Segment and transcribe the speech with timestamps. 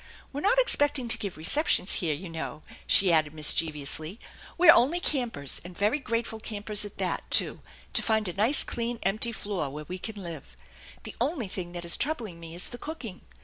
[0.33, 4.19] We're not expecting to give receptions here, you know," she added mischievously."
[4.57, 7.61] We're only campers, and very grateful campers at that, too,
[7.93, 10.57] to find a nice, clean, empty floor where we can live.
[11.03, 13.21] The only thing that is troubling me is the cooking.